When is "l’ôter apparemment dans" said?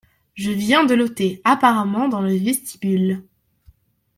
0.95-2.21